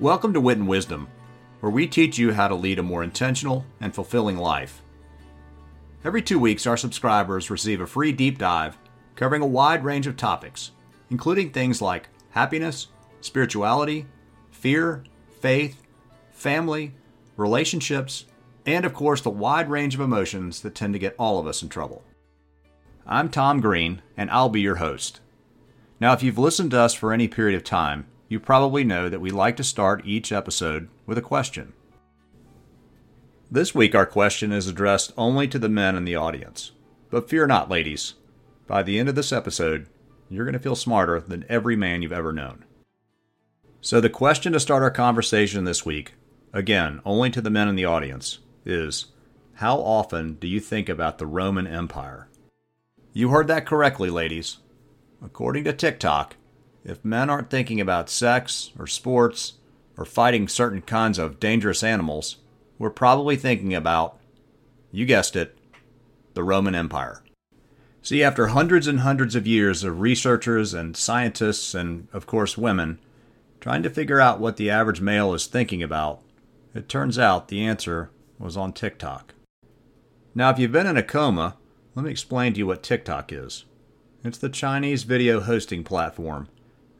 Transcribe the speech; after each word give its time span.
Welcome 0.00 0.32
to 0.34 0.40
Wit 0.40 0.58
and 0.58 0.68
Wisdom, 0.68 1.08
where 1.58 1.72
we 1.72 1.88
teach 1.88 2.18
you 2.18 2.32
how 2.32 2.46
to 2.46 2.54
lead 2.54 2.78
a 2.78 2.84
more 2.84 3.02
intentional 3.02 3.66
and 3.80 3.92
fulfilling 3.92 4.36
life. 4.36 4.80
Every 6.04 6.22
two 6.22 6.38
weeks, 6.38 6.68
our 6.68 6.76
subscribers 6.76 7.50
receive 7.50 7.80
a 7.80 7.86
free 7.86 8.12
deep 8.12 8.38
dive 8.38 8.78
covering 9.16 9.42
a 9.42 9.46
wide 9.46 9.82
range 9.82 10.06
of 10.06 10.16
topics, 10.16 10.70
including 11.10 11.50
things 11.50 11.82
like 11.82 12.10
happiness, 12.30 12.86
spirituality, 13.22 14.06
fear, 14.52 15.02
faith, 15.40 15.82
family, 16.30 16.94
relationships, 17.36 18.26
and 18.66 18.84
of 18.84 18.94
course, 18.94 19.20
the 19.20 19.30
wide 19.30 19.68
range 19.68 19.96
of 19.96 20.00
emotions 20.00 20.60
that 20.60 20.76
tend 20.76 20.92
to 20.92 21.00
get 21.00 21.16
all 21.18 21.40
of 21.40 21.48
us 21.48 21.60
in 21.60 21.68
trouble. 21.68 22.04
I'm 23.04 23.30
Tom 23.30 23.60
Green, 23.60 24.02
and 24.16 24.30
I'll 24.30 24.48
be 24.48 24.60
your 24.60 24.76
host. 24.76 25.18
Now, 25.98 26.12
if 26.12 26.22
you've 26.22 26.38
listened 26.38 26.70
to 26.70 26.78
us 26.78 26.94
for 26.94 27.12
any 27.12 27.26
period 27.26 27.56
of 27.56 27.64
time, 27.64 28.06
you 28.28 28.38
probably 28.38 28.84
know 28.84 29.08
that 29.08 29.20
we 29.20 29.30
like 29.30 29.56
to 29.56 29.64
start 29.64 30.04
each 30.04 30.30
episode 30.32 30.88
with 31.06 31.16
a 31.16 31.22
question. 31.22 31.72
This 33.50 33.74
week, 33.74 33.94
our 33.94 34.04
question 34.04 34.52
is 34.52 34.66
addressed 34.66 35.12
only 35.16 35.48
to 35.48 35.58
the 35.58 35.70
men 35.70 35.96
in 35.96 36.04
the 36.04 36.16
audience. 36.16 36.72
But 37.10 37.30
fear 37.30 37.46
not, 37.46 37.70
ladies. 37.70 38.14
By 38.66 38.82
the 38.82 38.98
end 38.98 39.08
of 39.08 39.14
this 39.14 39.32
episode, 39.32 39.86
you're 40.28 40.44
going 40.44 40.52
to 40.52 40.58
feel 40.58 40.76
smarter 40.76 41.20
than 41.20 41.46
every 41.48 41.74
man 41.74 42.02
you've 42.02 42.12
ever 42.12 42.32
known. 42.32 42.66
So, 43.80 44.00
the 44.00 44.10
question 44.10 44.52
to 44.52 44.60
start 44.60 44.82
our 44.82 44.90
conversation 44.90 45.64
this 45.64 45.86
week, 45.86 46.12
again, 46.52 47.00
only 47.06 47.30
to 47.30 47.40
the 47.40 47.48
men 47.48 47.68
in 47.68 47.76
the 47.76 47.86
audience, 47.86 48.40
is 48.66 49.06
How 49.54 49.78
often 49.78 50.34
do 50.34 50.46
you 50.46 50.60
think 50.60 50.90
about 50.90 51.16
the 51.16 51.26
Roman 51.26 51.66
Empire? 51.66 52.28
You 53.14 53.30
heard 53.30 53.46
that 53.48 53.64
correctly, 53.64 54.10
ladies. 54.10 54.58
According 55.22 55.64
to 55.64 55.72
TikTok, 55.72 56.36
if 56.88 57.04
men 57.04 57.28
aren't 57.28 57.50
thinking 57.50 57.80
about 57.80 58.08
sex 58.08 58.70
or 58.78 58.86
sports 58.86 59.54
or 59.96 60.06
fighting 60.06 60.48
certain 60.48 60.80
kinds 60.80 61.18
of 61.18 61.38
dangerous 61.38 61.82
animals, 61.82 62.36
we're 62.78 62.88
probably 62.88 63.36
thinking 63.36 63.74
about, 63.74 64.18
you 64.90 65.04
guessed 65.04 65.36
it, 65.36 65.58
the 66.32 66.42
Roman 66.42 66.74
Empire. 66.74 67.22
See, 68.00 68.22
after 68.22 68.48
hundreds 68.48 68.86
and 68.86 69.00
hundreds 69.00 69.34
of 69.34 69.46
years 69.46 69.84
of 69.84 70.00
researchers 70.00 70.72
and 70.72 70.96
scientists 70.96 71.74
and, 71.74 72.08
of 72.12 72.26
course, 72.26 72.56
women 72.56 72.98
trying 73.60 73.82
to 73.82 73.90
figure 73.90 74.20
out 74.20 74.40
what 74.40 74.56
the 74.56 74.70
average 74.70 75.00
male 75.00 75.34
is 75.34 75.46
thinking 75.46 75.82
about, 75.82 76.22
it 76.74 76.88
turns 76.88 77.18
out 77.18 77.48
the 77.48 77.64
answer 77.64 78.10
was 78.38 78.56
on 78.56 78.72
TikTok. 78.72 79.34
Now, 80.34 80.48
if 80.50 80.58
you've 80.58 80.72
been 80.72 80.86
in 80.86 80.96
a 80.96 81.02
coma, 81.02 81.56
let 81.94 82.04
me 82.06 82.10
explain 82.10 82.54
to 82.54 82.58
you 82.58 82.66
what 82.66 82.82
TikTok 82.82 83.30
is. 83.32 83.64
It's 84.24 84.38
the 84.38 84.48
Chinese 84.48 85.02
video 85.02 85.40
hosting 85.40 85.84
platform 85.84 86.48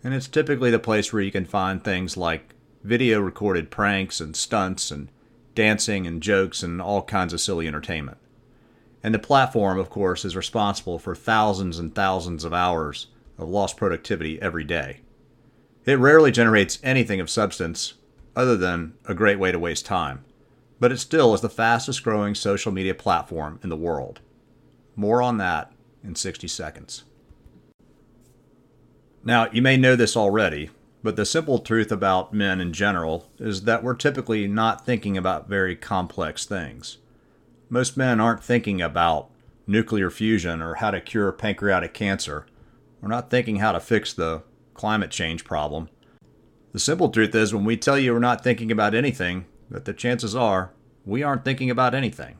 and 0.03 0.15
it's 0.15 0.29
typically 0.29 0.71
the 0.71 0.79
place 0.79 1.13
where 1.13 1.23
you 1.23 1.33
can 1.33 1.45
find 1.45 1.83
things 1.83 2.17
like 2.17 2.55
video 2.85 3.21
recorded 3.21 3.71
pranks 3.71 4.21
and 4.21 4.37
stunts 4.37 4.91
and 4.91 5.11
dancing 5.55 6.07
and 6.07 6.23
jokes 6.23 6.63
and 6.63 6.81
all 6.81 7.03
kinds 7.03 7.33
of 7.33 7.41
silly 7.41 7.67
entertainment. 7.67 8.19
And 9.03 9.15
the 9.15 9.19
platform, 9.19 9.79
of 9.79 9.91
course, 9.91 10.25
is 10.25 10.37
responsible 10.37 10.99
for 10.99 11.15
thousands 11.15 11.79
and 11.79 11.95
thousands 11.95 12.45
of 12.45 12.53
hours 12.53 13.09
of 13.37 13.49
lost 13.49 13.77
productivity 13.77 14.41
every 14.41 14.65
day. 14.65 15.01
It 15.85 15.99
rarely 15.99 16.31
generates 16.31 16.79
anything 16.83 17.21
of 17.21 17.31
substance 17.31 17.95
other 18.37 18.57
than 18.57 18.95
a 19.07 19.15
great 19.15 19.39
way 19.39 19.51
to 19.53 19.59
waste 19.59 19.87
time, 19.87 20.25
but 20.79 20.93
it 20.93 20.99
still 20.99 21.35
is 21.35 21.41
the 21.41 21.49
fastest 21.49 22.05
growing 22.05 22.35
social 22.35 22.71
media 22.71 22.95
platform 22.95 23.59
in 23.63 23.69
the 23.69 23.77
world. 23.77 24.21
More 24.95 25.23
on 25.23 25.39
that 25.39 25.73
in 26.05 26.15
60 26.15 26.47
seconds. 26.47 27.05
Now, 29.29 29.51
you 29.53 29.61
may 29.61 29.77
know 29.77 29.95
this 29.95 30.17
already, 30.17 30.71
but 31.03 31.17
the 31.17 31.27
simple 31.27 31.59
truth 31.59 31.93
about 31.93 32.33
men 32.33 32.63
in 32.63 32.73
general 32.73 33.29
is 33.39 33.65
that 33.65 33.83
we're 33.83 33.95
typically 33.95 34.49
not 34.49 34.87
thinking 34.87 35.19
about 35.19 35.51
very 35.51 35.77
complex 35.77 36.47
things. 36.47 36.97
Most 37.69 37.95
men 37.95 38.21
aren't 38.21 38.43
thinking 38.43 38.81
about 38.81 39.29
nuclear 39.67 40.09
fusion 40.09 40.63
or 40.63 40.77
how 40.77 40.91
to 40.93 41.03
cure 41.03 41.31
pancreatic 41.31 41.93
cancer. 41.93 42.47
We're 43.03 43.11
not 43.11 43.29
thinking 43.29 43.57
how 43.57 43.73
to 43.73 43.81
fix 43.81 44.15
the 44.15 44.45
climate 44.73 45.11
change 45.11 45.45
problem. 45.45 45.91
The 46.73 46.79
simple 46.79 47.11
truth 47.11 47.35
is, 47.35 47.53
when 47.53 47.67
we 47.67 47.77
tell 47.77 47.99
you 47.99 48.15
we're 48.15 48.21
not 48.21 48.43
thinking 48.43 48.73
about 48.73 48.95
anything, 48.95 49.45
that 49.71 49.85
the 49.85 49.93
chances 49.93 50.35
are 50.35 50.73
we 51.05 51.23
aren't 51.23 51.45
thinking 51.45 51.69
about 51.69 51.95
anything. 51.95 52.39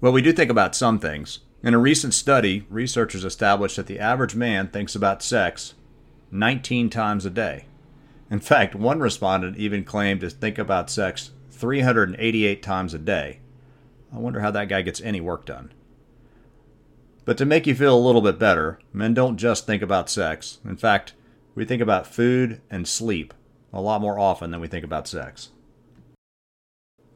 Well, 0.00 0.12
we 0.12 0.22
do 0.22 0.32
think 0.32 0.52
about 0.52 0.76
some 0.76 1.00
things, 1.00 1.40
in 1.64 1.72
a 1.72 1.78
recent 1.78 2.12
study, 2.12 2.66
researchers 2.68 3.24
established 3.24 3.76
that 3.76 3.86
the 3.86 3.98
average 3.98 4.34
man 4.34 4.68
thinks 4.68 4.94
about 4.94 5.22
sex 5.22 5.72
19 6.30 6.90
times 6.90 7.24
a 7.24 7.30
day. 7.30 7.64
In 8.30 8.38
fact, 8.38 8.74
one 8.74 9.00
respondent 9.00 9.56
even 9.56 9.82
claimed 9.82 10.20
to 10.20 10.28
think 10.28 10.58
about 10.58 10.90
sex 10.90 11.30
388 11.52 12.62
times 12.62 12.92
a 12.92 12.98
day. 12.98 13.40
I 14.12 14.18
wonder 14.18 14.40
how 14.40 14.50
that 14.50 14.68
guy 14.68 14.82
gets 14.82 15.00
any 15.00 15.22
work 15.22 15.46
done. 15.46 15.72
But 17.24 17.38
to 17.38 17.46
make 17.46 17.66
you 17.66 17.74
feel 17.74 17.96
a 17.96 18.06
little 18.06 18.20
bit 18.20 18.38
better, 18.38 18.78
men 18.92 19.14
don't 19.14 19.38
just 19.38 19.64
think 19.64 19.80
about 19.80 20.10
sex. 20.10 20.58
In 20.66 20.76
fact, 20.76 21.14
we 21.54 21.64
think 21.64 21.80
about 21.80 22.06
food 22.06 22.60
and 22.70 22.86
sleep 22.86 23.32
a 23.72 23.80
lot 23.80 24.02
more 24.02 24.18
often 24.18 24.50
than 24.50 24.60
we 24.60 24.68
think 24.68 24.84
about 24.84 25.08
sex. 25.08 25.48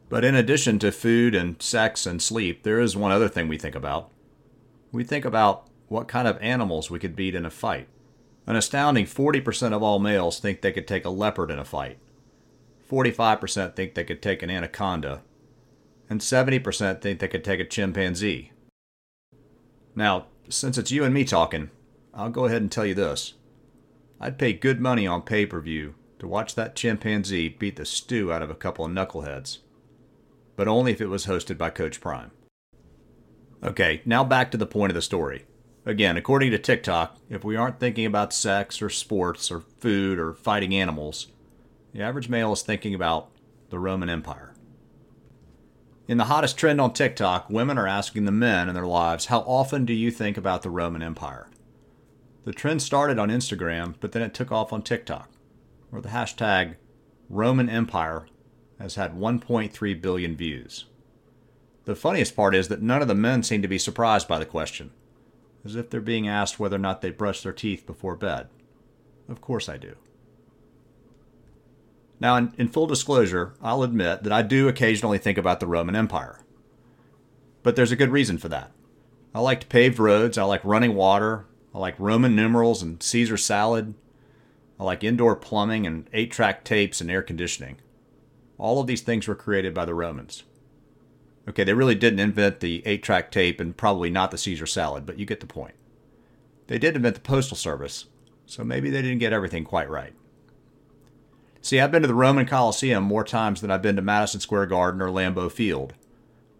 But 0.08 0.25
in 0.25 0.34
addition 0.34 0.78
to 0.78 0.91
food 0.91 1.34
and 1.34 1.60
sex 1.60 2.06
and 2.06 2.22
sleep, 2.22 2.62
there 2.62 2.81
is 2.81 2.97
one 2.97 3.12
other 3.12 3.28
thing 3.28 3.47
we 3.47 3.58
think 3.58 3.75
about 3.75 4.10
we 4.93 5.04
think 5.04 5.25
about 5.25 5.69
what 5.88 6.09
kind 6.09 6.28
of 6.28 6.38
animals 6.41 6.91
we 6.91 6.99
could 6.99 7.16
beat 7.16 7.34
in 7.34 7.44
a 7.44 7.50
fight. 7.50 7.88
An 8.47 8.56
astounding 8.56 9.04
40% 9.04 9.72
of 9.72 9.82
all 9.82 9.99
males 9.99 10.41
think 10.41 10.60
they 10.60 10.72
could 10.72 10.88
take 10.88 11.04
a 11.04 11.10
leopard 11.10 11.50
in 11.50 11.59
a 11.59 11.65
fight. 11.65 11.99
45% 12.91 13.75
think 13.75 13.94
they 13.94 14.04
could 14.04 14.22
take 14.22 14.43
an 14.43 14.50
anaconda. 14.50 15.22
And 16.09 16.21
70% 16.21 17.00
think 17.00 17.21
they 17.21 17.28
could 17.28 17.44
take 17.44 17.60
a 17.60 17.65
chimpanzee. 17.65 18.53
Now, 19.94 20.26
since 20.49 20.78
it's 20.78 20.91
you 20.91 21.05
and 21.05 21.12
me 21.12 21.25
talking, 21.25 21.70
I'll 22.15 22.31
go 22.31 22.47
ahead 22.47 22.62
and 22.62 22.72
tell 22.72 22.87
you 22.87 22.94
this. 22.94 23.34
I'd 24.20 24.38
pay 24.38 24.53
good 24.55 24.81
money 24.81 25.06
on 25.06 25.22
pay 25.22 25.44
per 25.44 25.60
view 25.60 25.94
to 26.19 26.26
watch 26.26 26.55
that 26.55 26.75
chimpanzee 26.75 27.49
beat 27.49 27.76
the 27.76 27.84
stew 27.84 28.32
out 28.32 28.43
of 28.43 28.50
a 28.50 28.55
couple 28.55 28.84
of 28.84 28.91
knuckleheads. 28.91 29.59
But 30.56 30.69
only 30.69 30.93
if 30.93 31.00
it 31.00 31.06
was 31.06 31.26
hosted 31.26 31.59
by 31.59 31.70
Coach 31.70 32.00
Prime. 32.00 32.31
Okay, 33.62 34.02
now 34.04 34.22
back 34.22 34.50
to 34.50 34.56
the 34.56 34.66
point 34.66 34.91
of 34.91 34.94
the 34.94 35.02
story. 35.02 35.44
Again, 35.84 36.16
according 36.16 36.50
to 36.52 36.58
TikTok, 36.58 37.16
if 37.28 37.44
we 37.44 37.56
aren't 37.56 37.80
thinking 37.80 38.06
about 38.06 38.32
sex 38.32 38.80
or 38.80 38.91
sports 38.91 39.50
or 39.50 39.60
food 39.60 40.19
or 40.19 40.34
fighting 40.34 40.74
animals, 40.74 41.28
the 41.92 42.02
average 42.02 42.28
male 42.28 42.52
is 42.52 42.62
thinking 42.62 42.94
about 42.94 43.30
the 43.70 43.78
Roman 43.78 44.08
Empire. 44.08 44.54
In 46.06 46.19
the 46.19 46.24
hottest 46.24 46.56
trend 46.56 46.80
on 46.80 46.92
TikTok, 46.92 47.50
women 47.50 47.78
are 47.78 47.86
asking 47.86 48.24
the 48.24 48.32
men 48.32 48.69
in 48.69 48.74
their 48.74 48.86
lives, 48.86 49.26
How 49.26 49.41
often 49.41 49.84
do 49.84 49.92
you 49.92 50.10
think 50.10 50.36
about 50.36 50.62
the 50.62 50.70
Roman 50.70 51.02
Empire? 51.02 51.48
The 52.44 52.52
trend 52.52 52.80
started 52.80 53.19
on 53.19 53.28
Instagram, 53.28 53.94
but 54.00 54.12
then 54.12 54.22
it 54.22 54.34
took 54.34 54.52
off 54.52 54.72
on 54.72 54.82
TikTok, 54.82 55.30
where 55.90 56.00
the 56.00 56.10
hashtag 56.10 56.76
Roman 57.28 57.69
Empire 57.69 58.26
has 58.78 58.94
had 58.94 59.16
1.3 59.19 60.00
billion 60.00 60.36
views. 60.36 60.86
The 61.88 61.97
funniest 61.97 62.37
part 62.37 62.54
is 62.54 62.69
that 62.69 62.82
none 62.82 63.00
of 63.00 63.09
the 63.09 63.15
men 63.15 63.43
seem 63.43 63.62
to 63.62 63.66
be 63.66 63.78
surprised 63.78 64.28
by 64.28 64.38
the 64.38 64.44
question, 64.44 64.91
as 65.65 65.75
if 65.75 65.88
they're 65.88 66.03
being 66.03 66.28
asked 66.28 66.60
whether 66.60 66.76
or 66.76 66.78
not 66.78 67.00
they 67.00 67.09
brush 67.09 67.43
their 67.43 67.50
teeth 67.50 67.87
before 67.87 68.15
bed. 68.15 68.49
Of 69.26 69.41
course 69.41 69.71
I 69.71 69.78
do. 69.78 69.94
Now, 72.21 72.37
in, 72.37 72.53
in, 72.59 72.69
full 72.69 72.87
disclosure, 72.87 73.54
I'll 73.62 73.82
admit 73.82 74.22
that 74.22 74.34
I 74.34 74.43
do 74.43 74.69
occasionally 74.69 75.16
think 75.16 75.38
about 75.38 75.60
the 75.60 75.66
Roman 75.66 75.97
Empire. 75.97 76.41
But 77.62 77.75
there's 77.75 77.91
a 77.91 77.97
good 77.97 78.10
reason 78.10 78.37
for 78.37 78.50
that. 78.50 78.70
I 79.34 79.41
liked 79.41 79.70
paved 79.70 79.99
roads, 79.99 80.37
I 80.37 80.43
like 80.43 80.60
running 80.66 80.94
water, 80.94 81.47
I 81.75 81.78
like 81.78 81.99
Roman 81.99 82.37
numerals 82.37 82.82
and 82.82 83.03
Caesar 83.03 83.38
salad, 83.38 83.94
I 84.79 84.85
like 84.85 85.02
indoor 85.02 85.35
plumbing 85.37 85.87
and 85.87 86.06
eight 86.12 86.32
track 86.32 86.64
tapes 86.64 87.00
and 87.00 87.11
air 87.11 87.23
conditioning. 87.23 87.79
All 88.58 88.79
of 88.79 88.87
these 88.87 89.00
things 89.00 89.26
were 89.26 89.35
created 89.35 89.73
by 89.73 89.87
the 89.87 89.94
Romans. 89.94 90.43
Okay, 91.49 91.65
they 91.65 91.73
really 91.73 91.95
didn't 91.95 92.21
invent 92.21 92.61
the 92.61 92.83
8 92.87 93.03
track 93.03 93.31
tape 93.31 93.59
and 93.59 93.77
probably 93.77 94.11
not 94.11 94.31
the 94.31 94.39
Caesar 94.39 94.67
salad, 94.67 95.06
but 95.06 95.19
you 95.19 95.25
get 95.25 95.41
the 95.41 95.47
point. 95.47 95.75
They 96.67 96.79
did 96.79 96.95
invent 96.95 97.15
the 97.15 97.23
Postal 97.23 97.56
Service, 97.56 98.05
so 98.45 98.62
maybe 98.62 98.91
they 98.91 99.00
didn't 99.00 99.19
get 99.19 99.33
everything 99.33 99.65
quite 99.65 99.89
right. 99.89 100.12
See, 101.62 101.81
I've 101.81 101.91
been 101.91 102.03
to 102.03 102.09
the 102.09 102.15
Roman 102.15 102.47
Coliseum 102.47 103.03
more 103.03 103.25
times 103.25 103.61
than 103.61 103.71
I've 103.71 103.83
been 103.83 103.97
to 103.97 104.03
Madison 104.03 104.41
Square 104.41 104.67
Garden 104.67 105.00
or 105.00 105.09
Lambeau 105.09 105.50
Field, 105.50 105.95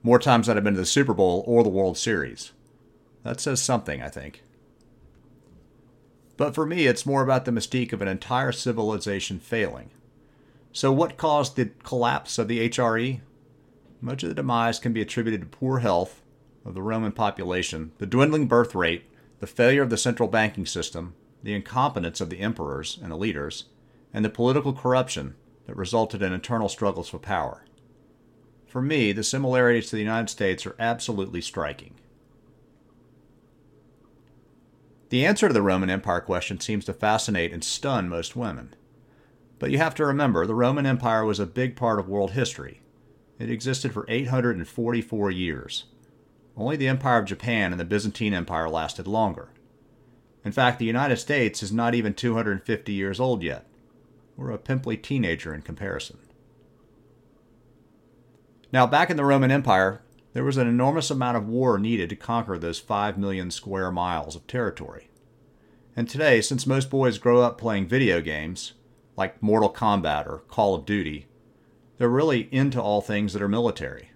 more 0.03 0.19
times 0.19 0.47
than 0.47 0.57
I've 0.57 0.65
been 0.65 0.75
to 0.75 0.81
the 0.81 0.87
Super 0.87 1.15
Bowl 1.15 1.45
or 1.47 1.63
the 1.63 1.69
World 1.69 1.99
Series. 1.99 2.53
That 3.25 3.41
says 3.41 3.61
something, 3.61 4.03
I 4.03 4.09
think. 4.09 4.43
But 6.39 6.55
for 6.55 6.65
me, 6.65 6.87
it's 6.87 7.05
more 7.05 7.23
about 7.23 7.45
the 7.45 7.51
mystique 7.51 7.93
of 7.93 8.01
an 8.01 8.09
entire 8.09 8.53
civilization 8.53 9.39
failing. 9.39 9.91
So, 10.73 10.93
what 10.93 11.17
caused 11.17 11.57
the 11.57 11.71
collapse 11.83 12.39
of 12.39 12.49
the 12.49 12.69
HRE? 12.69 13.21
Much 14.01 14.23
of 14.23 14.29
the 14.29 14.35
demise 14.35 14.79
can 14.79 14.93
be 14.93 15.01
attributed 15.01 15.41
to 15.41 15.47
poor 15.47 15.81
health 15.81 16.23
of 16.65 16.75
the 16.75 16.83
Roman 16.83 17.13
population, 17.13 17.93
the 17.99 18.07
dwindling 18.07 18.47
birth 18.47 18.75
rate, 18.75 19.05
the 19.41 19.47
failure 19.47 19.83
of 19.83 19.91
the 19.91 19.97
central 19.97 20.29
banking 20.29 20.67
system, 20.67 21.15
the 21.43 21.55
incompetence 21.55 22.21
of 22.21 22.31
the 22.31 22.41
emperors 22.41 22.99
and 23.03 23.11
the 23.11 23.17
leaders, 23.17 23.65
and 24.13 24.25
the 24.25 24.31
political 24.31 24.73
corruption 24.73 25.35
that 25.67 25.77
resulted 25.77 26.23
in 26.23 26.33
internal 26.33 26.69
struggles 26.69 27.09
for 27.09 27.19
power. 27.19 27.65
For 28.67 28.83
me, 28.83 29.13
the 29.13 29.25
similarities 29.25 29.91
to 29.91 29.97
the 29.97 30.03
United 30.03 30.29
States 30.29 30.67
are 30.67 30.77
absolutely 30.79 31.41
striking. 31.41 31.95
The 35.09 35.25
answer 35.25 35.49
to 35.49 35.55
the 35.55 35.63
Roman 35.63 35.89
Empire 35.89 36.21
question 36.21 36.61
seems 36.61 36.85
to 36.85 36.93
fascinate 36.93 37.53
and 37.53 37.65
stun 37.65 38.09
most 38.09 38.37
women. 38.37 38.75
But 39.59 39.71
you 39.71 39.79
have 39.79 39.95
to 39.97 40.05
remember, 40.05 40.47
the 40.47 40.55
Roman 40.55 40.85
Empire 40.85 41.25
was 41.25 41.41
a 41.41 41.47
big 41.47 41.77
part 41.77 41.99
of 41.99 42.09
world 42.09 42.33
history. 42.33 42.83
It 43.39 43.51
existed 43.51 43.93
for 43.93 44.05
844 44.09 45.31
years. 45.31 45.85
Only 46.57 46.77
the 46.77 46.89
Empire 46.89 47.21
of 47.21 47.27
Japan 47.27 47.73
and 47.73 47.81
the 47.81 47.85
Byzantine 47.85 48.35
Empire 48.35 48.69
lasted 48.69 49.07
longer. 49.07 49.51
In 50.45 50.53
fact, 50.53 50.79
the 50.79 50.85
United 50.85 51.19
States 51.19 51.63
is 51.63 51.73
not 51.73 51.95
even 51.95 52.15
250 52.15 52.93
years 52.93 53.21
old 53.21 53.43
yet. 53.43 53.67
We're 54.37 54.51
a 54.51 54.59
pimply 54.59 54.97
teenager 54.97 55.55
in 55.55 55.63
comparison. 55.63 56.19
Now, 58.73 58.87
back 58.87 59.11
in 59.11 59.17
the 59.17 59.25
Roman 59.25 59.51
Empire, 59.51 60.03
there 60.33 60.45
was 60.45 60.57
an 60.57 60.69
enormous 60.69 61.11
amount 61.11 61.37
of 61.37 61.49
war 61.49 61.79
needed 61.79 62.11
to 62.11 62.17
conquer 62.17 62.59
those 62.59 62.79
5 62.79 63.19
million 63.19 63.51
square 63.51 63.91
miles 63.91 64.37
of 64.37 64.47
territory. 64.47 65.09
And 65.97 66.09
today, 66.09 66.41
since 66.41 66.67
most 66.67 66.91
boys 66.91 67.19
grow 67.19 67.41
up 67.41 67.59
playing 67.59 67.89
video 67.89 68.21
games, 68.21 68.75
like 69.17 69.43
Mortal 69.43 69.73
Kombat 69.73 70.27
or 70.27 70.39
Call 70.49 70.75
of 70.75 70.85
Duty, 70.85 71.27
they're 71.99 72.09
really 72.09 72.49
into 72.53 72.81
all 72.81 73.01
things 73.01 73.33
that 73.33 73.43
are 73.43 73.49
military. 73.49 74.11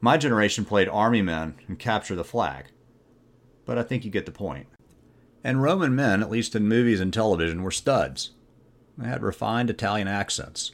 My 0.00 0.16
generation 0.16 0.64
played 0.64 0.88
Army 0.88 1.22
Men 1.22 1.54
and 1.66 1.78
Capture 1.78 2.14
the 2.16 2.24
Flag. 2.24 2.66
But 3.64 3.78
I 3.78 3.82
think 3.82 4.04
you 4.04 4.10
get 4.10 4.26
the 4.26 4.32
point. 4.32 4.66
And 5.42 5.62
Roman 5.62 5.94
men, 5.94 6.22
at 6.22 6.30
least 6.30 6.54
in 6.54 6.68
movies 6.68 7.00
and 7.00 7.12
television, 7.12 7.62
were 7.62 7.70
studs. 7.70 8.32
They 8.98 9.08
had 9.08 9.22
refined 9.22 9.70
Italian 9.70 10.08
accents. 10.08 10.72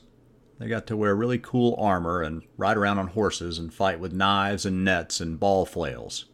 They 0.59 0.69
got 0.69 0.87
to 0.89 0.97
wear 0.97 1.15
really 1.15 1.39
cool 1.39 1.75
armor 1.79 2.23
and 2.23 2.43
ride 2.57 2.77
around 2.77 2.99
on 2.99 3.09
horses 3.09 3.59
and 3.59 3.73
fight 3.73 4.01
with 4.01 4.13
knives 4.13 4.67
and 4.67 4.85
nets 4.85 5.21
and 5.21 5.41
ball 5.41 5.65
flails. 5.65 6.27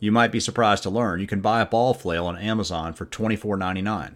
You 0.00 0.12
might 0.12 0.32
be 0.32 0.40
surprised 0.40 0.84
to 0.84 0.90
learn 0.90 1.20
you 1.20 1.26
can 1.26 1.40
buy 1.40 1.60
a 1.60 1.66
ball 1.66 1.94
flail 1.94 2.26
on 2.26 2.36
Amazon 2.38 2.94
for 2.94 3.06
$24.99. 3.06 4.14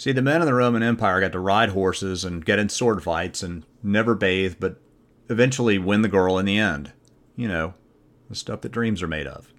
See, 0.00 0.12
the 0.12 0.22
men 0.22 0.40
of 0.40 0.46
the 0.46 0.54
Roman 0.54 0.82
Empire 0.82 1.20
got 1.20 1.32
to 1.32 1.38
ride 1.38 1.68
horses 1.68 2.24
and 2.24 2.42
get 2.42 2.58
in 2.58 2.70
sword 2.70 3.02
fights 3.02 3.42
and 3.42 3.66
never 3.82 4.14
bathe, 4.14 4.54
but 4.58 4.80
eventually 5.28 5.76
win 5.76 6.00
the 6.00 6.08
girl 6.08 6.38
in 6.38 6.46
the 6.46 6.56
end. 6.56 6.92
You 7.36 7.48
know, 7.48 7.74
the 8.30 8.34
stuff 8.34 8.62
that 8.62 8.72
dreams 8.72 9.02
are 9.02 9.06
made 9.06 9.26
of. 9.26 9.52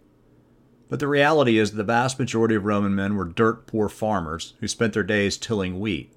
But 0.89 0.99
the 0.99 1.07
reality 1.07 1.59
is 1.59 1.69
that 1.69 1.77
the 1.77 1.83
vast 1.83 2.17
majority 2.17 2.55
of 2.55 2.65
Roman 2.65 2.95
men 2.95 3.15
were 3.15 3.25
dirt 3.25 3.67
poor 3.67 3.87
farmers 3.87 4.55
who 4.59 4.67
spent 4.67 4.93
their 4.93 5.03
days 5.03 5.37
tilling 5.37 5.79
wheat. 5.79 6.11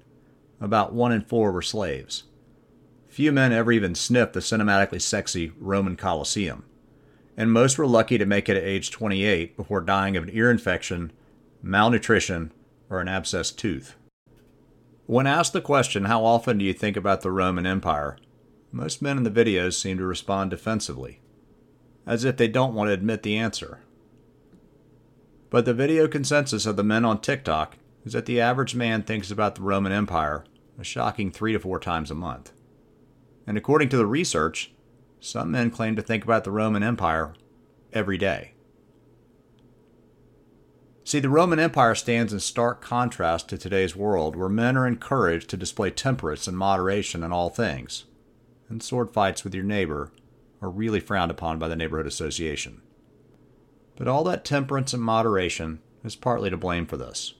About 0.59 0.91
one 0.91 1.11
in 1.11 1.21
four 1.21 1.51
were 1.51 1.61
slaves. 1.61 2.23
Few 3.07 3.31
men 3.31 3.51
ever 3.51 3.71
even 3.71 3.93
sniffed 3.93 4.33
the 4.33 4.39
cinematically 4.39 5.03
sexy 5.03 5.51
Roman 5.59 5.95
Colosseum, 5.95 6.65
and 7.37 7.51
most 7.51 7.77
were 7.77 7.85
lucky 7.85 8.17
to 8.17 8.25
make 8.25 8.49
it 8.49 8.57
at 8.57 8.63
age 8.63 8.89
28 8.89 9.55
before 9.55 9.81
dying 9.81 10.17
of 10.17 10.23
an 10.23 10.31
ear 10.33 10.49
infection, 10.49 11.11
malnutrition, 11.61 12.51
or 12.89 12.99
an 12.99 13.07
abscessed 13.07 13.57
tooth. 13.57 13.95
When 15.07 15.27
asked 15.27 15.53
the 15.53 15.61
question, 15.61 16.05
How 16.05 16.25
often 16.25 16.57
do 16.57 16.65
you 16.65 16.73
think 16.73 16.97
about 16.97 17.21
the 17.21 17.31
Roman 17.31 17.65
Empire? 17.65 18.17
most 18.71 19.01
men 19.01 19.15
in 19.15 19.23
the 19.23 19.31
videos 19.31 19.79
seem 19.79 19.97
to 19.97 20.05
respond 20.05 20.49
defensively, 20.49 21.21
as 22.05 22.25
if 22.25 22.35
they 22.35 22.47
don't 22.47 22.73
want 22.73 22.89
to 22.89 22.93
admit 22.93 23.23
the 23.23 23.37
answer. 23.37 23.79
But 25.49 25.63
the 25.63 25.73
video 25.73 26.09
consensus 26.09 26.65
of 26.65 26.75
the 26.75 26.83
men 26.83 27.05
on 27.05 27.21
TikTok 27.21 27.77
is 28.03 28.11
that 28.11 28.25
the 28.25 28.41
average 28.41 28.75
man 28.75 29.03
thinks 29.03 29.31
about 29.31 29.55
the 29.55 29.61
Roman 29.61 29.93
Empire 29.93 30.43
a 30.77 30.83
shocking 30.83 31.31
three 31.31 31.53
to 31.53 31.59
four 31.59 31.79
times 31.79 32.11
a 32.11 32.15
month. 32.15 32.51
And 33.47 33.57
according 33.57 33.87
to 33.89 33.97
the 33.97 34.05
research, 34.05 34.73
some 35.21 35.51
men 35.51 35.71
claim 35.71 35.95
to 35.95 36.01
think 36.01 36.25
about 36.25 36.43
the 36.43 36.51
Roman 36.51 36.83
Empire 36.83 37.33
every 37.93 38.17
day. 38.17 38.54
See, 41.05 41.19
the 41.19 41.29
Roman 41.29 41.59
Empire 41.59 41.93
stands 41.93 42.33
in 42.33 42.39
stark 42.39 42.81
contrast 42.81 43.47
to 43.49 43.59
today's 43.59 43.95
world, 43.95 44.35
where 44.35 44.49
men 44.49 44.75
are 44.75 44.87
encouraged 44.87 45.51
to 45.51 45.57
display 45.57 45.91
temperance 45.91 46.47
and 46.47 46.57
moderation 46.57 47.23
in 47.23 47.31
all 47.31 47.51
things, 47.51 48.05
and 48.69 48.81
sword 48.81 49.13
fights 49.13 49.43
with 49.43 49.53
your 49.53 49.63
neighbor 49.63 50.11
are 50.63 50.69
really 50.69 50.99
frowned 50.99 51.29
upon 51.29 51.59
by 51.59 51.67
the 51.67 51.75
neighborhood 51.75 52.07
association. 52.07 52.81
But 53.95 54.07
all 54.07 54.23
that 54.23 54.43
temperance 54.43 54.95
and 54.95 55.03
moderation 55.03 55.79
is 56.03 56.15
partly 56.15 56.49
to 56.49 56.57
blame 56.57 56.87
for 56.87 56.97
this. 56.97 57.35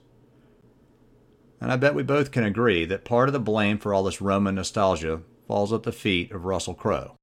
And 1.60 1.72
I 1.72 1.76
bet 1.76 1.96
we 1.96 2.04
both 2.04 2.30
can 2.30 2.44
agree 2.44 2.84
that 2.84 3.04
part 3.04 3.28
of 3.28 3.32
the 3.32 3.40
blame 3.40 3.78
for 3.78 3.92
all 3.92 4.04
this 4.04 4.20
Roman 4.20 4.54
nostalgia 4.54 5.22
falls 5.48 5.72
at 5.72 5.82
the 5.82 5.90
feet 5.90 6.30
of 6.30 6.44
Russell 6.44 6.74
Crowe. 6.74 7.16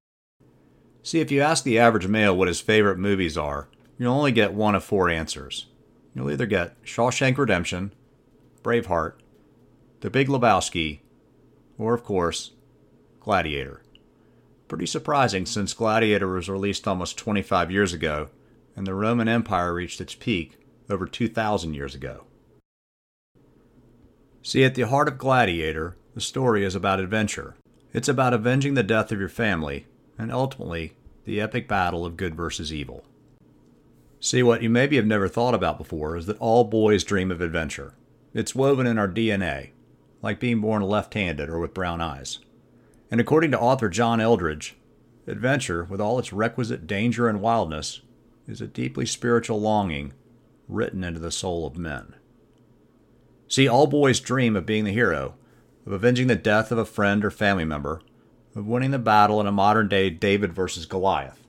See, 1.02 1.20
if 1.20 1.30
you 1.30 1.40
ask 1.40 1.64
the 1.64 1.78
average 1.78 2.06
male 2.06 2.36
what 2.36 2.48
his 2.48 2.60
favorite 2.60 2.98
movies 2.98 3.38
are, 3.38 3.70
you'll 3.96 4.12
only 4.12 4.32
get 4.32 4.52
one 4.52 4.74
of 4.74 4.84
four 4.84 5.08
answers. 5.08 5.68
You'll 6.14 6.30
either 6.30 6.46
get 6.46 6.80
Shawshank 6.84 7.36
Redemption, 7.36 7.92
Braveheart, 8.62 9.14
The 10.00 10.10
Big 10.10 10.28
Lebowski, 10.28 11.00
or, 11.76 11.92
of 11.94 12.04
course, 12.04 12.52
Gladiator. 13.20 13.82
Pretty 14.68 14.86
surprising 14.86 15.44
since 15.44 15.74
Gladiator 15.74 16.28
was 16.28 16.48
released 16.48 16.86
almost 16.86 17.18
25 17.18 17.70
years 17.70 17.92
ago, 17.92 18.28
and 18.76 18.86
the 18.86 18.94
Roman 18.94 19.28
Empire 19.28 19.74
reached 19.74 20.00
its 20.00 20.14
peak 20.14 20.58
over 20.88 21.06
2,000 21.06 21.74
years 21.74 21.94
ago. 21.94 22.24
See, 24.42 24.64
at 24.64 24.74
the 24.74 24.82
heart 24.82 25.08
of 25.08 25.18
Gladiator, 25.18 25.96
the 26.14 26.20
story 26.20 26.64
is 26.64 26.74
about 26.74 27.00
adventure. 27.00 27.56
It's 27.92 28.08
about 28.08 28.34
avenging 28.34 28.74
the 28.74 28.82
death 28.82 29.10
of 29.10 29.18
your 29.18 29.28
family, 29.28 29.86
and 30.18 30.30
ultimately, 30.30 30.92
the 31.24 31.40
epic 31.40 31.66
battle 31.66 32.04
of 32.04 32.16
good 32.16 32.34
versus 32.34 32.72
evil. 32.72 33.04
See, 34.24 34.42
what 34.42 34.62
you 34.62 34.70
maybe 34.70 34.96
have 34.96 35.04
never 35.04 35.28
thought 35.28 35.52
about 35.52 35.76
before 35.76 36.16
is 36.16 36.24
that 36.24 36.38
all 36.38 36.64
boys 36.64 37.04
dream 37.04 37.30
of 37.30 37.42
adventure. 37.42 37.92
It's 38.32 38.54
woven 38.54 38.86
in 38.86 38.96
our 38.96 39.06
DNA, 39.06 39.72
like 40.22 40.40
being 40.40 40.62
born 40.62 40.80
left 40.80 41.12
handed 41.12 41.50
or 41.50 41.58
with 41.58 41.74
brown 41.74 42.00
eyes. 42.00 42.38
And 43.10 43.20
according 43.20 43.50
to 43.50 43.60
author 43.60 43.90
John 43.90 44.22
Eldredge, 44.22 44.76
adventure, 45.26 45.84
with 45.84 46.00
all 46.00 46.18
its 46.18 46.32
requisite 46.32 46.86
danger 46.86 47.28
and 47.28 47.42
wildness, 47.42 48.00
is 48.46 48.62
a 48.62 48.66
deeply 48.66 49.04
spiritual 49.04 49.60
longing 49.60 50.14
written 50.68 51.04
into 51.04 51.20
the 51.20 51.30
soul 51.30 51.66
of 51.66 51.76
men. 51.76 52.14
See, 53.46 53.68
all 53.68 53.86
boys 53.86 54.20
dream 54.20 54.56
of 54.56 54.64
being 54.64 54.84
the 54.84 54.92
hero, 54.92 55.34
of 55.84 55.92
avenging 55.92 56.28
the 56.28 56.34
death 56.34 56.72
of 56.72 56.78
a 56.78 56.86
friend 56.86 57.26
or 57.26 57.30
family 57.30 57.66
member, 57.66 58.00
of 58.56 58.66
winning 58.66 58.90
the 58.90 58.98
battle 58.98 59.38
in 59.38 59.46
a 59.46 59.52
modern 59.52 59.86
day 59.86 60.08
David 60.08 60.54
versus 60.54 60.86
Goliath. 60.86 61.43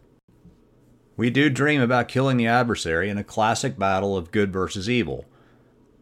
We 1.18 1.30
do 1.30 1.50
dream 1.50 1.82
about 1.82 2.08
killing 2.08 2.38
the 2.38 2.48
adversary 2.48 3.10
in 3.10 3.18
a 3.18 3.24
classic 3.24 3.80
battle 3.80 4.18
of 4.18 4.32
good 4.32 4.52
versus 4.52 4.90
evil, 4.90 5.26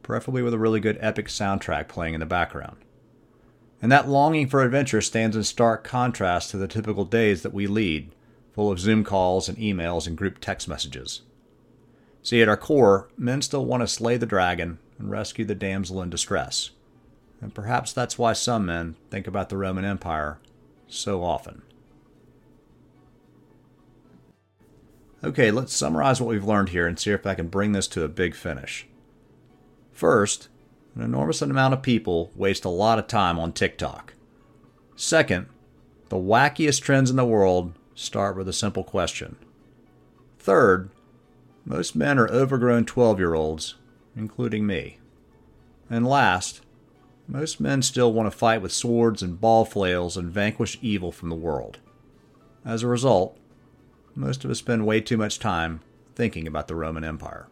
preferably 0.01 0.41
with 0.41 0.53
a 0.53 0.60
really 0.60 0.79
good 0.79 0.98
epic 1.00 1.27
soundtrack 1.27 1.88
playing 1.88 2.13
in 2.13 2.20
the 2.20 2.25
background. 2.25 2.77
And 3.82 3.91
that 3.91 4.08
longing 4.08 4.48
for 4.48 4.63
adventure 4.63 5.01
stands 5.01 5.36
in 5.36 5.43
stark 5.43 5.84
contrast 5.84 6.51
to 6.51 6.58
the 6.58 6.67
typical 6.67 7.05
days 7.05 7.41
that 7.43 7.53
we 7.53 7.67
lead, 7.67 8.15
full 8.53 8.72
of 8.72 8.79
Zoom 8.79 9.03
calls 9.03 9.50
and 9.50 9.58
emails 9.58 10.08
and 10.08 10.17
group 10.17 10.39
text 10.39 10.67
messages. 10.67 11.22
See, 12.22 12.41
at 12.41 12.50
our 12.50 12.58
core, 12.58 13.10
men 13.17 13.41
still 13.41 13.65
want 13.65 13.82
to 13.82 13.88
slay 13.88 14.17
the 14.17 14.25
dragon 14.25 14.79
and 14.98 15.12
rescue 15.12 15.46
the 15.46 15.55
damsel 15.55 16.01
in 16.01 16.10
distress 16.10 16.72
and 17.43 17.53
perhaps 17.53 17.91
that's 17.91 18.17
why 18.17 18.32
some 18.32 18.65
men 18.65 18.96
think 19.12 19.27
about 19.27 19.50
the 19.50 19.58
Roman 19.58 19.84
Empire 19.84 20.39
so 20.88 21.24
often. 21.24 21.62
Okay, 25.24 25.51
let's 25.51 25.74
summarize 25.74 26.20
what 26.20 26.30
we've 26.30 26.44
learned 26.44 26.70
here 26.70 26.86
and 26.86 27.00
see 27.00 27.12
if 27.12 27.25
I 27.25 27.34
can 27.34 27.48
bring 27.48 27.72
this 27.72 27.88
to 27.89 28.03
a 28.03 28.10
big 28.10 28.36
finish. 28.36 28.86
First, 29.94 30.50
an 30.96 31.01
enormous 31.01 31.42
amount 31.42 31.74
of 31.74 31.82
people 31.82 32.32
waste 32.36 32.65
a 32.65 32.70
lot 32.70 33.00
of 33.00 33.08
time 33.08 33.39
on 33.39 33.53
TikTok. 33.53 34.13
Second, 34.98 35.48
the 36.10 36.18
wackiest 36.18 36.82
trends 36.82 37.10
in 37.10 37.15
the 37.15 37.24
world 37.24 37.74
start 37.96 38.36
with 38.36 38.50
a 38.50 38.53
simple 38.53 38.84
question. 38.84 39.38
Third, 40.39 40.89
most 41.63 41.96
men 41.96 42.20
are 42.20 42.30
overgrown 42.30 42.84
12 42.84 43.18
year 43.18 43.34
olds, 43.34 43.75
including 44.18 44.68
me. 44.68 45.00
And 45.89 46.06
last, 46.06 46.62
most 47.30 47.62
men 47.62 47.82
still 47.82 48.12
want 48.12 48.30
to 48.30 48.38
fight 48.38 48.62
with 48.62 48.74
swords 48.74 49.24
and 49.24 49.39
ball 49.39 49.63
flails 49.63 50.18
and 50.18 50.30
vanquish 50.30 50.77
evil 50.82 51.13
from 51.13 51.30
the 51.30 51.36
world. 51.36 51.80
As 52.65 52.84
a 52.84 52.88
result, 52.88 53.38
most 54.15 54.46
of 54.46 54.51
us 54.51 54.60
spend 54.60 54.86
way 54.86 55.01
too 55.01 55.17
much 55.17 55.39
time 55.39 55.82
thinking 56.15 56.48
about 56.48 56.67
the 56.67 56.75
Roman 56.75 57.03
Empire. 57.03 57.48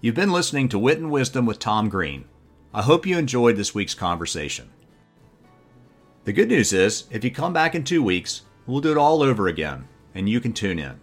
You've 0.00 0.14
been 0.14 0.32
listening 0.32 0.68
to 0.70 0.78
Wit 0.78 0.98
and 0.98 1.10
Wisdom 1.10 1.46
with 1.46 1.58
Tom 1.58 1.88
Green. 1.88 2.24
I 2.72 2.82
hope 2.82 3.06
you 3.06 3.18
enjoyed 3.18 3.56
this 3.56 3.74
week's 3.74 3.94
conversation. 3.94 4.70
The 6.24 6.32
good 6.32 6.48
news 6.48 6.72
is, 6.72 7.04
if 7.10 7.24
you 7.24 7.30
come 7.30 7.52
back 7.52 7.74
in 7.74 7.84
two 7.84 8.02
weeks, 8.02 8.42
we'll 8.66 8.80
do 8.80 8.92
it 8.92 8.98
all 8.98 9.22
over 9.22 9.48
again, 9.48 9.88
and 10.14 10.28
you 10.28 10.40
can 10.40 10.52
tune 10.52 10.78
in. 10.78 11.00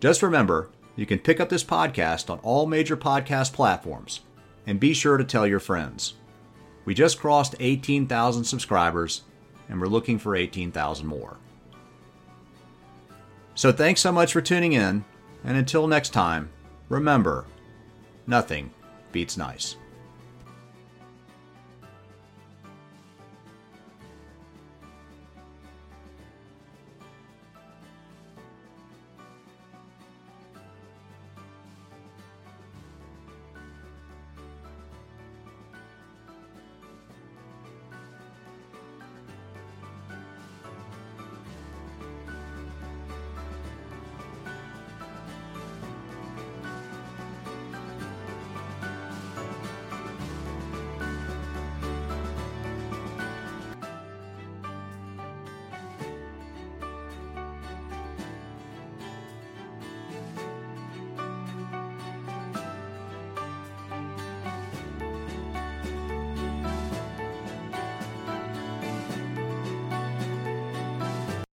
Just 0.00 0.22
remember, 0.22 0.70
you 0.96 1.06
can 1.06 1.18
pick 1.18 1.40
up 1.40 1.48
this 1.48 1.64
podcast 1.64 2.30
on 2.30 2.38
all 2.40 2.66
major 2.66 2.96
podcast 2.96 3.52
platforms 3.52 4.20
and 4.66 4.80
be 4.80 4.94
sure 4.94 5.16
to 5.16 5.24
tell 5.24 5.46
your 5.46 5.60
friends. 5.60 6.14
We 6.84 6.94
just 6.94 7.18
crossed 7.18 7.54
18,000 7.60 8.44
subscribers, 8.44 9.22
and 9.68 9.80
we're 9.80 9.86
looking 9.86 10.18
for 10.18 10.34
18,000 10.34 11.06
more. 11.06 11.38
So 13.54 13.70
thanks 13.70 14.00
so 14.00 14.12
much 14.12 14.32
for 14.32 14.40
tuning 14.40 14.72
in, 14.72 15.04
and 15.44 15.56
until 15.56 15.86
next 15.86 16.10
time, 16.10 16.50
remember 16.88 17.44
nothing 18.26 18.70
beats 19.12 19.36
nice. 19.36 19.76